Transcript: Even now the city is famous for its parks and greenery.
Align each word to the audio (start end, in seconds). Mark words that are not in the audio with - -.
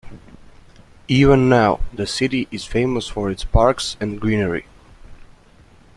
Even 1.07 1.47
now 1.47 1.79
the 1.93 2.07
city 2.07 2.47
is 2.49 2.65
famous 2.65 3.07
for 3.07 3.29
its 3.29 3.43
parks 3.45 3.97
and 3.99 4.19
greenery. 4.19 4.65